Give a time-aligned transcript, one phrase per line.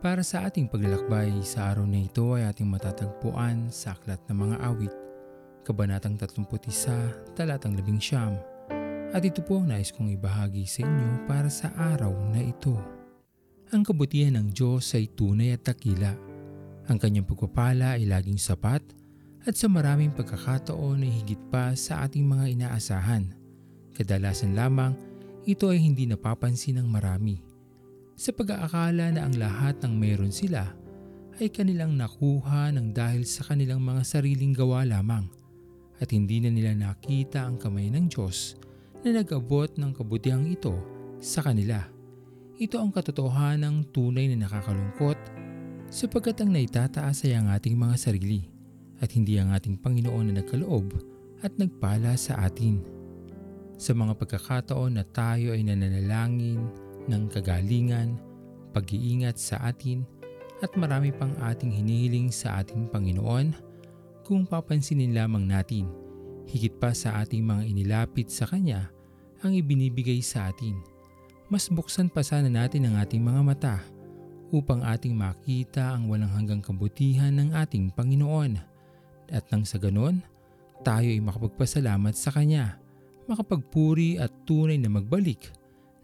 [0.00, 4.56] Para sa ating paglalakbay sa araw na ito ay ating matatagpuan sa Aklat ng Mga
[4.64, 4.94] Awit,
[5.60, 9.12] Kabanatang 31, Talatang 11.
[9.12, 12.80] At ito po ang nais kong ibahagi sa inyo para sa araw na ito.
[13.76, 16.16] Ang kabutihan ng Diyos ay tunay at takila.
[16.88, 18.80] Ang kanyang pagpapala ay laging sapat
[19.44, 23.36] at sa maraming pagkakataon ay higit pa sa ating mga inaasahan.
[23.92, 24.96] Kadalasan lamang,
[25.44, 27.49] ito ay hindi napapansin ng marami
[28.20, 30.76] sa pag-aakala na ang lahat ng meron sila
[31.40, 35.24] ay kanilang nakuha ng dahil sa kanilang mga sariling gawa lamang
[36.04, 38.60] at hindi na nila nakita ang kamay ng Diyos
[39.00, 40.76] na nag-abot ng kabutihang ito
[41.16, 41.80] sa kanila.
[42.60, 45.16] Ito ang katotohanan ng tunay na nakakalungkot
[45.88, 48.44] sapagkat ang naitataas ay ang ating mga sarili
[49.00, 50.92] at hindi ang ating Panginoon na nagkaloob
[51.40, 52.84] at nagpala sa atin.
[53.80, 58.14] Sa mga pagkakataon na tayo ay nananalangin, ng kagalingan,
[58.70, 60.06] pag-iingat sa atin
[60.62, 63.52] at marami pang ating hinihiling sa ating Panginoon
[64.22, 65.90] kung papansinin lamang natin
[66.46, 68.90] higit pa sa ating mga inilapit sa Kanya
[69.40, 70.78] ang ibinibigay sa atin.
[71.50, 73.76] Mas buksan pa sana natin ang ating mga mata
[74.50, 78.58] upang ating makita ang walang hanggang kabutihan ng ating Panginoon.
[79.30, 80.22] At nang sa ganon,
[80.82, 82.78] tayo ay makapagpasalamat sa Kanya,
[83.30, 85.50] makapagpuri at tunay na magbalik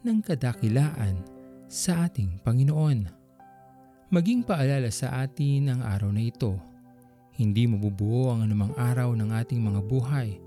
[0.07, 1.19] ng kadakilaan
[1.67, 3.11] sa ating Panginoon.
[4.15, 6.55] Maging paalala sa atin ang araw na ito.
[7.35, 10.39] Hindi mabubuo ang anumang araw ng ating mga buhay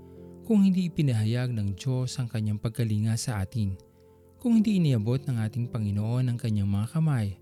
[0.48, 3.76] kung hindi ipinahayag ng Diyos ang kanyang pagkalinga sa atin,
[4.40, 7.36] kung hindi iniabot ng ating Panginoon ang kanyang mga kamay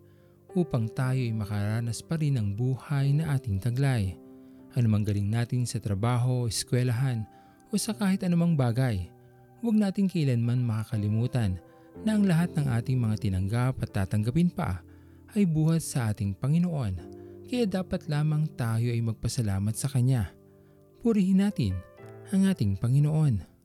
[0.59, 4.19] upang tayo ay makaranas pa rin ng buhay na ating taglay.
[4.75, 7.23] Anumang galing natin sa trabaho, eskwelahan
[7.71, 9.07] o sa kahit anumang bagay,
[9.63, 11.63] huwag natin kailanman makakalimutan
[12.07, 14.83] na ang lahat ng ating mga tinanggap at tatanggapin pa
[15.35, 20.29] ay buhat sa ating Panginoon kaya dapat lamang tayo ay magpasalamat sa Kanya.
[21.01, 21.73] Purihin natin
[22.29, 23.58] ang ating Panginoon.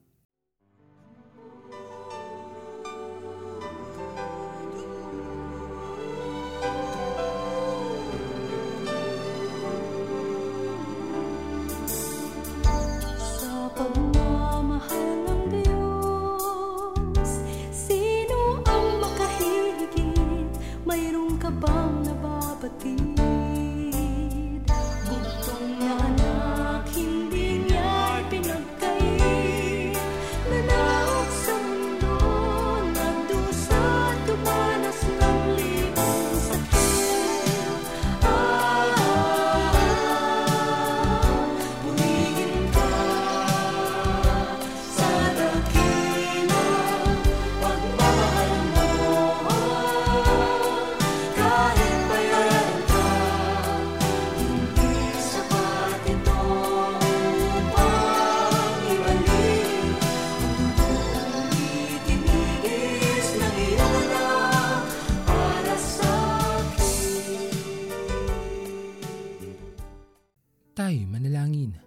[70.74, 71.78] Tayo manalangin.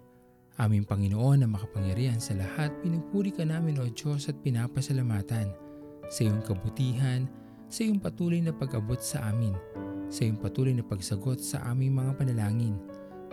[0.55, 5.51] Aming Panginoon na makapangyarihan sa lahat, pinupuri ka namin o Diyos at pinapasalamatan
[6.07, 7.27] sa iyong kabutihan,
[7.67, 9.51] sa iyong patuloy na pag-abot sa amin,
[10.07, 12.79] sa iyong patuloy na pagsagot sa aming mga panalangin.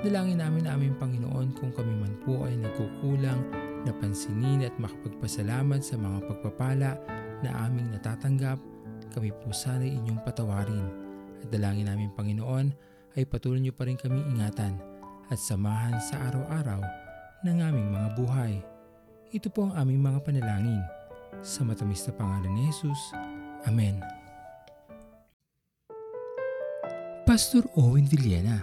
[0.02, 3.38] Dalangin namin aming Panginoon kung kami man po ay nagkukulang,
[3.86, 6.98] napansinin at makapagpasalamat sa mga pagpapala
[7.46, 8.58] na aming natatanggap,
[9.14, 10.90] kami po sana inyong patawarin.
[11.46, 12.74] At dalangin namin Panginoon
[13.14, 14.93] ay patuloy niyo pa rin kami ingatan
[15.32, 16.80] at samahan sa araw-araw
[17.44, 18.54] ng aming mga buhay.
[19.32, 20.82] Ito po ang aming mga panalangin.
[21.44, 23.00] Sa matamis na pangalan ni Jesus.
[23.68, 24.00] Amen.
[27.24, 28.60] Pastor Owen Villena,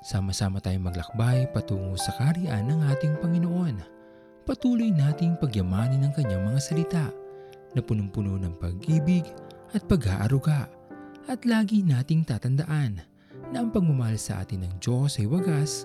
[0.00, 3.76] sama-sama tayong maglakbay patungo sa kariyan ng ating Panginoon.
[4.48, 7.06] Patuloy nating pagyamanin ang kanyang mga salita
[7.76, 9.28] na punong-puno ng pag-ibig
[9.76, 10.72] at pag-aaruga.
[11.28, 13.04] At lagi nating tatandaan
[13.52, 15.84] na ang pagmamahal sa atin ng Diyos ay wagas